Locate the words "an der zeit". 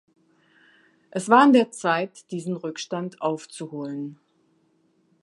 1.43-2.31